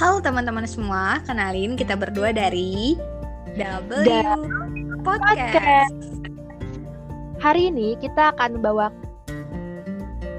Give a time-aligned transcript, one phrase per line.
[0.00, 2.96] Halo teman-teman semua, kenalin kita berdua dari
[3.52, 4.32] W Da-
[5.04, 6.24] Podcast.
[7.36, 8.88] Hari ini kita akan bawa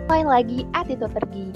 [0.09, 1.53] lain lagi attitude pergi.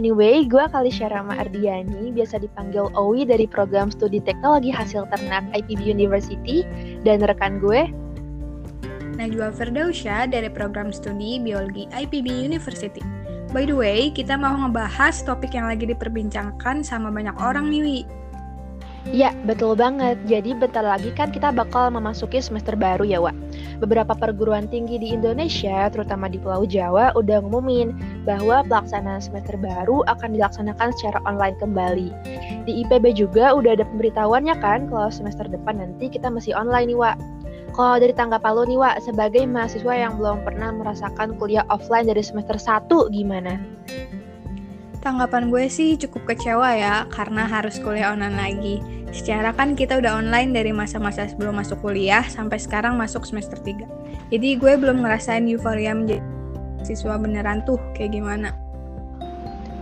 [0.00, 5.84] Anyway, gue Kalisha Rama Ardiani, biasa dipanggil Owi dari program studi teknologi hasil ternak IPB
[5.84, 6.64] University,
[7.04, 7.84] dan rekan gue,
[9.20, 13.21] Najwa Firdausya dari program studi biologi IPB University.
[13.52, 18.00] By the way, kita mau ngebahas topik yang lagi diperbincangkan sama banyak orang nih, Wi.
[19.12, 20.16] Ya, betul banget.
[20.24, 23.36] Jadi bentar lagi kan kita bakal memasuki semester baru ya, Wak.
[23.84, 27.92] Beberapa perguruan tinggi di Indonesia, terutama di Pulau Jawa, udah ngumumin
[28.24, 32.08] bahwa pelaksanaan semester baru akan dilaksanakan secara online kembali.
[32.64, 36.96] Di IPB juga udah ada pemberitahuannya kan kalau semester depan nanti kita masih online nih,
[36.96, 37.20] Wak.
[37.72, 42.20] Kalau dari tanggapan lo nih, Wak, sebagai mahasiswa yang belum pernah merasakan kuliah offline dari
[42.20, 43.56] semester 1, gimana?
[45.00, 48.76] Tanggapan gue sih cukup kecewa ya, karena harus kuliah online lagi.
[49.12, 53.88] Secara kan kita udah online dari masa-masa sebelum masuk kuliah sampai sekarang masuk semester 3.
[54.28, 56.24] Jadi gue belum ngerasain euforia menjadi
[56.84, 58.61] siswa beneran tuh kayak gimana.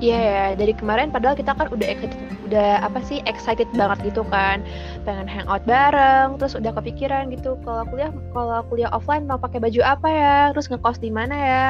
[0.00, 2.16] Iya ya, dari kemarin padahal kita kan udah excited,
[2.48, 4.64] udah apa sih excited banget gitu kan,
[5.04, 9.84] pengen hangout bareng, terus udah kepikiran gitu kalau kuliah kalau kuliah offline mau pakai baju
[9.84, 11.68] apa ya, terus ngekos di mana ya.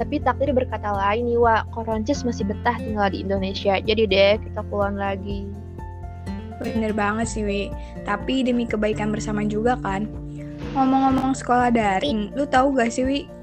[0.00, 4.64] Tapi takdir berkata lain nih, Wak, Koroncis masih betah tinggal di Indonesia, jadi deh kita
[4.72, 5.44] pulang lagi.
[6.56, 7.68] Bener banget sih, Wi.
[8.08, 10.08] Tapi demi kebaikan bersama juga kan.
[10.72, 13.35] Ngomong-ngomong sekolah daring, lu tahu gak sih, Wi?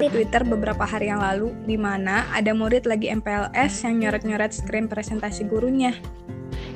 [0.00, 4.88] Di Twitter beberapa hari yang lalu, di mana ada murid lagi MPLS yang nyoret-nyoret screen
[4.88, 5.92] presentasi gurunya.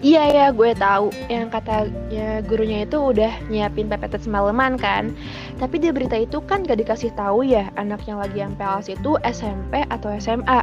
[0.04, 1.08] Iya ya, gue tahu.
[1.32, 5.16] Yang katanya gurunya itu udah nyiapin PPT semalaman kan.
[5.56, 9.88] Tapi di berita itu kan gak dikasih tahu ya anak yang lagi MPLS itu SMP
[9.88, 10.60] atau SMA.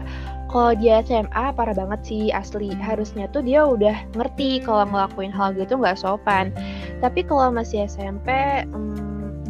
[0.54, 2.70] Kalau dia SMA parah banget sih asli.
[2.78, 6.54] Harusnya tuh dia udah ngerti kalau ngelakuin hal gitu nggak sopan.
[7.02, 8.30] Tapi kalau masih SMP
[8.70, 9.01] hmm,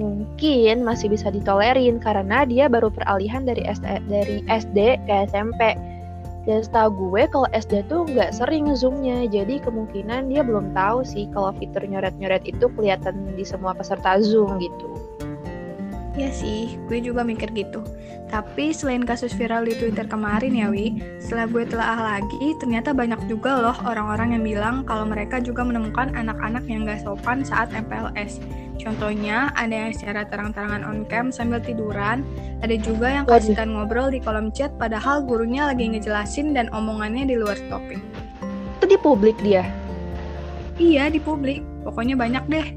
[0.02, 5.78] mungkin masih bisa ditolerin karena dia baru peralihan dari SD, dari SD ke SMP.
[6.42, 11.30] Dan setahu gue kalau SD tuh nggak sering zoomnya, jadi kemungkinan dia belum tahu sih
[11.32, 14.91] kalau fitur nyoret-nyoret itu kelihatan di semua peserta zoom gitu.
[16.12, 17.80] Ya sih, gue juga mikir gitu.
[18.28, 23.32] Tapi selain kasus viral di Twitter kemarin ya, Wi, setelah gue telaah lagi, ternyata banyak
[23.32, 28.44] juga loh orang-orang yang bilang kalau mereka juga menemukan anak-anak yang gak sopan saat MPLS.
[28.76, 32.28] Contohnya, ada yang secara terang-terangan on cam sambil tiduran,
[32.60, 37.40] ada juga yang kasihkan ngobrol di kolom chat padahal gurunya lagi ngejelasin dan omongannya di
[37.40, 38.04] luar topik.
[38.82, 39.64] Itu di publik dia.
[40.76, 41.64] Iya, di publik.
[41.88, 42.68] Pokoknya banyak deh.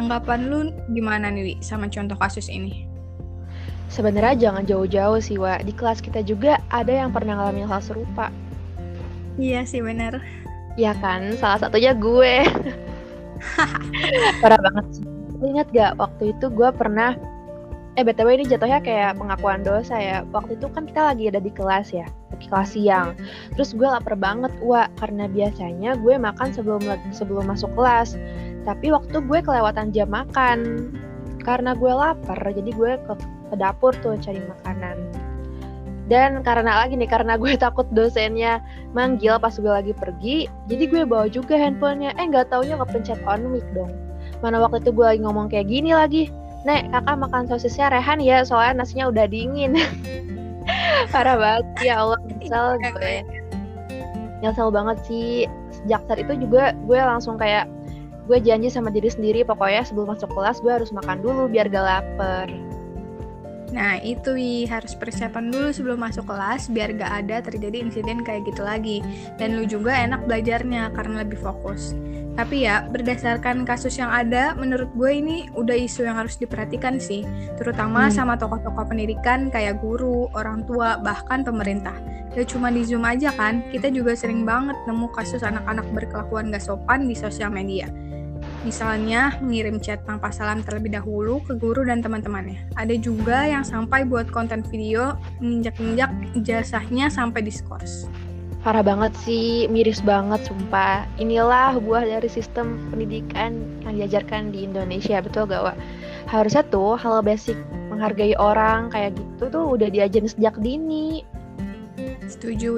[0.00, 2.88] Tanggapan lu gimana nih, Wi, sama contoh kasus ini?
[3.92, 5.68] Sebenarnya jangan jauh-jauh sih, Wak.
[5.68, 8.32] Di kelas kita juga ada yang pernah ngalamin hal serupa.
[9.36, 10.24] Iya sih, bener.
[10.80, 12.48] Ya kan, salah satunya gue.
[14.40, 15.04] Parah banget sih.
[15.44, 17.20] Ingat gak waktu itu gue pernah
[17.98, 21.48] Eh BTW ini jatuhnya kayak pengakuan dosa ya Waktu itu kan kita lagi ada di
[21.48, 22.06] kelas ya
[22.36, 23.16] Di kelas siang
[23.56, 28.20] Terus gue lapar banget Wak Karena biasanya gue makan sebelum sebelum masuk kelas
[28.66, 30.92] Tapi waktu gue kelewatan jam makan
[31.40, 33.14] Karena gue lapar Jadi gue ke,
[33.48, 35.30] ke dapur tuh cari makanan
[36.10, 38.58] dan karena lagi nih, karena gue takut dosennya
[38.98, 42.18] manggil pas gue lagi pergi, jadi gue bawa juga handphonenya.
[42.18, 43.94] Eh nggak taunya kepencet on mic dong.
[44.42, 46.26] Mana waktu itu gue lagi ngomong kayak gini lagi.
[46.66, 49.80] Nek, kakak makan sosisnya rehan ya, soalnya nasinya udah dingin.
[51.14, 53.14] Parah banget, ya Allah, nyesel gue.
[54.44, 55.48] Nyesel banget sih.
[55.72, 57.64] Sejak saat itu juga gue langsung kayak,
[58.30, 61.82] gue janji sama diri sendiri, pokoknya sebelum masuk kelas gue harus makan dulu biar gak
[61.82, 62.46] lapar.
[63.70, 68.46] Nah, itu Wi, harus persiapan dulu sebelum masuk kelas biar gak ada terjadi insiden kayak
[68.46, 68.98] gitu lagi.
[69.38, 71.94] Dan lu juga enak belajarnya karena lebih fokus.
[72.34, 77.22] Tapi ya, berdasarkan kasus yang ada, menurut gue ini udah isu yang harus diperhatikan sih.
[77.58, 78.14] Terutama Hmm.
[78.14, 81.94] sama tokoh-tokoh pendidikan kayak guru, orang tua, bahkan pemerintah.
[82.34, 86.62] Gak cuma di Zoom aja kan, kita juga sering banget nemu kasus anak-anak berkelakuan gak
[86.62, 87.90] sopan di sosial media.
[88.60, 92.60] Misalnya, mengirim chat tanpa salam terlebih dahulu ke guru dan teman-temannya.
[92.76, 98.04] Ada juga yang sampai buat konten video menginjak-injak ijazahnya sampai diskors.
[98.60, 101.08] Parah banget sih, miris banget sumpah.
[101.16, 103.56] Inilah buah dari sistem pendidikan
[103.88, 105.76] yang diajarkan di Indonesia, betul gak Wak?
[106.28, 107.56] Harusnya tuh hal basic
[107.88, 111.24] menghargai orang kayak gitu tuh udah diajarin sejak dini.
[112.28, 112.76] Setuju.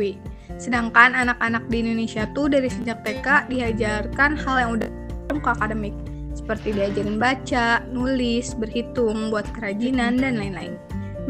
[0.62, 5.01] Sedangkan anak-anak di Indonesia tuh dari sejak TK diajarkan hal yang udah
[5.38, 5.94] ke akademik,
[6.34, 10.76] seperti diajarin baca, nulis, berhitung, buat kerajinan, dan lain-lain.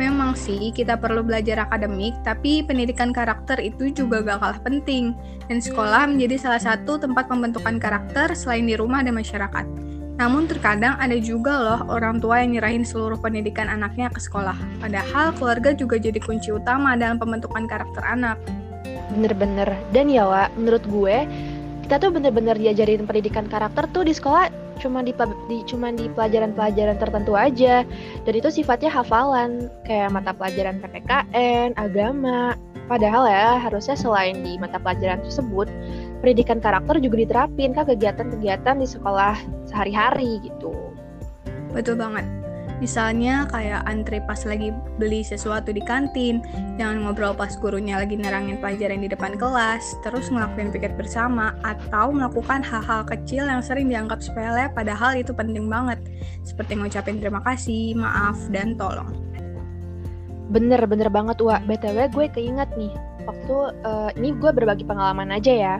[0.00, 5.12] Memang sih kita perlu belajar akademik, tapi pendidikan karakter itu juga gak kalah penting.
[5.52, 9.68] Dan sekolah menjadi salah satu tempat pembentukan karakter selain di rumah dan masyarakat.
[10.16, 14.56] Namun terkadang ada juga loh orang tua yang nyerahin seluruh pendidikan anaknya ke sekolah.
[14.80, 18.40] Padahal keluarga juga jadi kunci utama dalam pembentukan karakter anak.
[19.12, 19.68] Bener-bener.
[19.92, 21.28] Dan ya Wak, menurut gue,
[21.86, 24.48] kita tuh bener-bener diajarin pendidikan karakter tuh di sekolah
[24.82, 25.14] cuma di,
[25.46, 27.86] di cuma di pelajaran-pelajaran tertentu aja
[28.26, 32.58] dan itu sifatnya hafalan kayak mata pelajaran PPKN, agama.
[32.90, 35.70] Padahal ya harusnya selain di mata pelajaran tersebut,
[36.20, 39.38] pendidikan karakter juga diterapin ke kegiatan-kegiatan di sekolah
[39.70, 40.74] sehari-hari gitu.
[41.72, 42.41] Betul banget.
[42.82, 46.42] Misalnya kayak antri pas lagi beli sesuatu di kantin,
[46.74, 52.10] jangan ngobrol pas gurunya lagi nerangin pelajaran di depan kelas, terus ngelakuin piket bersama, atau
[52.10, 56.02] melakukan hal-hal kecil yang sering dianggap sepele padahal itu penting banget,
[56.42, 59.14] seperti ngucapin terima kasih, maaf, dan tolong.
[60.50, 61.62] Bener, bener banget Wak.
[61.70, 62.90] BTW gue keinget nih,
[63.30, 63.56] waktu
[63.86, 65.74] uh, ini gue berbagi pengalaman aja ya.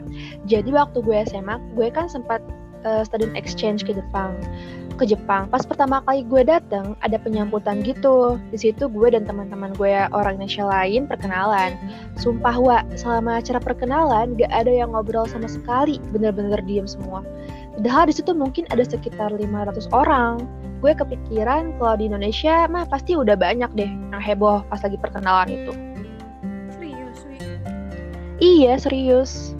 [0.47, 2.39] Jadi waktu gue SMA, gue kan sempat
[2.87, 4.39] uh, student exchange ke Jepang
[4.97, 5.49] ke Jepang.
[5.49, 8.37] Pas pertama kali gue dateng, ada penyambutan gitu.
[8.53, 11.75] Di situ gue dan teman-teman gue orang Indonesia lain perkenalan.
[12.17, 17.25] Sumpah wa, selama acara perkenalan gak ada yang ngobrol sama sekali, bener-bener diem semua.
[17.73, 20.45] Padahal di situ mungkin ada sekitar 500 orang.
[20.83, 25.47] Gue kepikiran kalau di Indonesia mah pasti udah banyak deh yang heboh pas lagi perkenalan
[25.47, 25.73] itu.
[26.75, 27.17] Serius?
[28.43, 29.55] Iya, serius.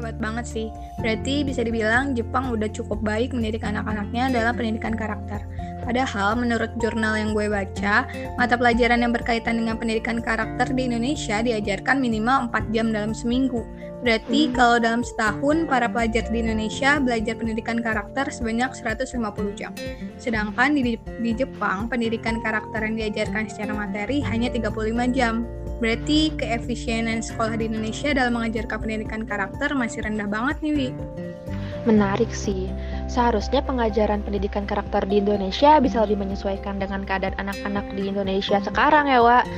[0.00, 0.66] Hebat banget sih.
[0.96, 5.44] Berarti bisa dibilang Jepang udah cukup baik mendidik anak-anaknya dalam pendidikan karakter.
[5.84, 8.08] Padahal menurut jurnal yang gue baca,
[8.40, 13.60] mata pelajaran yang berkaitan dengan pendidikan karakter di Indonesia diajarkan minimal 4 jam dalam seminggu.
[14.00, 14.52] Berarti hmm.
[14.56, 19.72] kalau dalam setahun para pelajar di Indonesia belajar pendidikan karakter sebanyak 150 jam.
[20.16, 25.44] Sedangkan di, di Jepang pendidikan karakter yang diajarkan secara materi hanya 35 jam.
[25.80, 30.88] Berarti keefisienan sekolah di Indonesia dalam mengajarkan pendidikan karakter masih rendah banget nih, Wi.
[31.88, 32.68] Menarik sih.
[33.08, 39.08] Seharusnya pengajaran pendidikan karakter di Indonesia bisa lebih menyesuaikan dengan keadaan anak-anak di Indonesia sekarang
[39.08, 39.48] ya, Wak.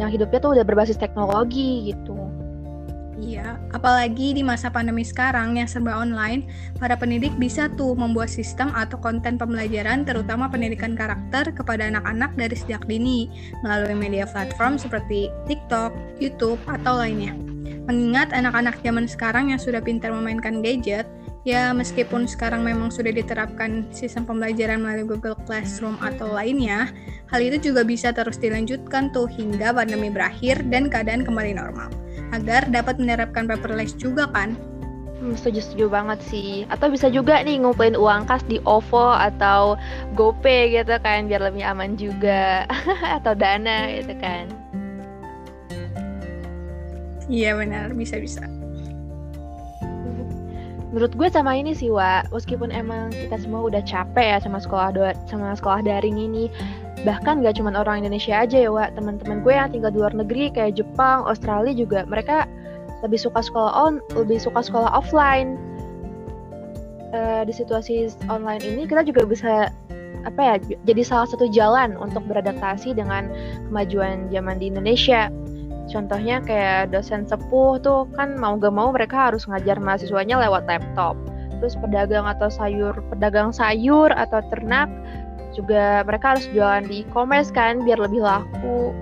[0.00, 2.19] Yang hidupnya tuh udah berbasis teknologi gitu.
[3.20, 6.48] Iya, apalagi di masa pandemi sekarang yang serba online,
[6.80, 12.56] para pendidik bisa tuh membuat sistem atau konten pembelajaran terutama pendidikan karakter kepada anak-anak dari
[12.56, 13.28] sejak dini
[13.60, 17.36] melalui media platform seperti TikTok, YouTube, atau lainnya.
[17.84, 21.04] Mengingat anak-anak zaman sekarang yang sudah pintar memainkan gadget,
[21.44, 26.88] ya meskipun sekarang memang sudah diterapkan sistem pembelajaran melalui Google Classroom atau lainnya,
[27.28, 31.92] hal itu juga bisa terus dilanjutkan tuh hingga pandemi berakhir dan keadaan kembali normal
[32.30, 34.54] agar dapat menerapkan paperless juga kan?
[35.20, 36.64] Hmm, setuju-setuju banget sih.
[36.72, 39.76] Atau bisa juga nih ngumpulin uang kas di OVO atau
[40.16, 42.64] GoPay gitu kan biar lebih aman juga.
[43.20, 44.48] atau Dana gitu kan.
[47.30, 48.42] Iya benar, bisa-bisa.
[50.90, 52.26] Menurut gue sama ini sih, Wa.
[52.34, 56.50] Meskipun emang kita semua udah capek ya sama sekolah sama sekolah daring ini,
[57.02, 58.96] bahkan gak cuma orang Indonesia aja ya Wak.
[58.96, 62.44] Teman-teman gue yang tinggal di luar negeri kayak Jepang Australia juga mereka
[63.00, 65.56] lebih suka sekolah on lebih suka sekolah offline.
[67.10, 69.66] Uh, di situasi online ini kita juga bisa
[70.22, 70.54] apa ya
[70.86, 73.26] jadi salah satu jalan untuk beradaptasi dengan
[73.66, 75.32] kemajuan zaman di Indonesia.
[75.90, 81.18] Contohnya kayak dosen sepuh tuh kan mau gak mau mereka harus ngajar mahasiswanya lewat laptop.
[81.58, 84.86] Terus pedagang atau sayur pedagang sayur atau ternak
[85.54, 88.94] juga mereka harus jualan di e-commerce kan biar lebih laku.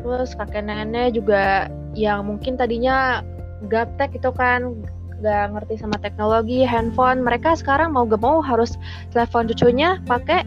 [0.00, 3.20] Terus kakek nenek juga yang mungkin tadinya
[3.68, 4.72] gaptek itu kan
[5.20, 7.20] gak ngerti sama teknologi handphone.
[7.20, 8.80] Mereka sekarang mau gak mau harus
[9.12, 10.44] telepon cucunya pakai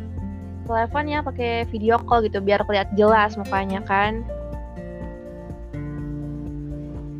[0.63, 4.25] teleponnya pakai video call gitu biar kelihatan jelas mukanya kan.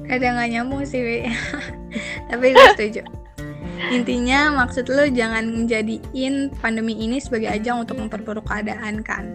[0.09, 1.29] Kadang gak nyambung sih
[2.29, 3.22] tapi gue setuju
[3.91, 9.33] Intinya maksud lo jangan menjadiin pandemi ini sebagai ajang untuk memperburuk keadaan kan.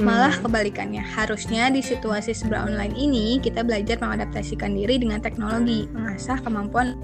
[0.00, 0.42] Malah hmm.
[0.48, 6.96] kebalikannya, harusnya di situasi serba online ini kita belajar mengadaptasikan diri dengan teknologi, mengasah kemampuan.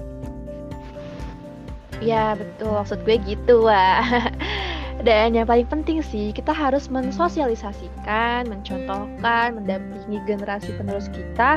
[1.99, 4.03] Ya betul, maksud gue gitu wah.
[4.99, 11.55] Dan yang paling penting sih, kita harus mensosialisasikan, mencontohkan, mendampingi generasi penerus kita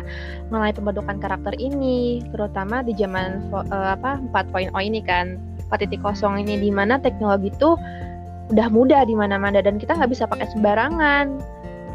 [0.55, 5.43] mengenai pembentukan karakter ini, terutama di zaman uh, apa 4.0 ini kan,
[5.75, 5.99] 4.0
[6.39, 7.75] ini di mana teknologi itu
[8.55, 11.43] udah mudah di mana-mana dan kita nggak bisa pakai sembarangan.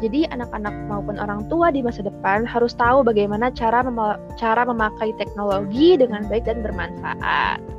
[0.04, 3.98] Jadi anak-anak maupun orang tua di masa depan harus tahu bagaimana cara mem
[4.38, 7.77] cara memakai teknologi dengan baik dan bermanfaat.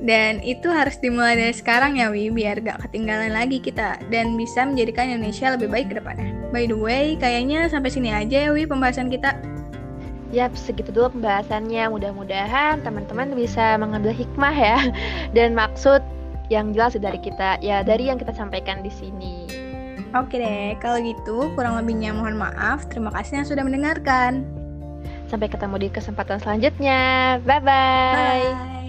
[0.00, 4.64] Dan itu harus dimulai dari sekarang ya Wi, biar gak ketinggalan lagi kita dan bisa
[4.64, 6.32] menjadikan Indonesia lebih baik ke depannya.
[6.48, 9.36] By the way, kayaknya sampai sini aja ya Wi pembahasan kita.
[10.32, 11.90] Yap, segitu dulu pembahasannya.
[11.92, 14.78] Mudah-mudahan teman-teman bisa mengambil hikmah ya
[15.36, 16.00] dan maksud
[16.48, 19.46] yang jelas dari kita, ya dari yang kita sampaikan di sini.
[20.10, 22.88] Oke deh, kalau gitu kurang lebihnya mohon maaf.
[22.90, 24.42] Terima kasih yang sudah mendengarkan.
[25.30, 27.38] Sampai ketemu di kesempatan selanjutnya.
[27.46, 28.50] Bye-bye.
[28.50, 28.79] Bye.